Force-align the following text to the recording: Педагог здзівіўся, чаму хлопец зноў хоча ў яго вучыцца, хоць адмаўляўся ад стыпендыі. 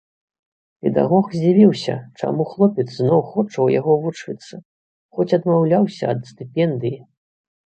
Педагог 0.85 1.25
здзівіўся, 1.33 1.95
чаму 2.19 2.43
хлопец 2.53 2.85
зноў 2.95 3.21
хоча 3.35 3.53
ў 3.53 3.67
яго 3.79 3.93
вучыцца, 4.07 4.53
хоць 5.19 5.29
адмаўляўся 5.39 6.03
ад 6.17 6.27
стыпендыі. 6.33 6.99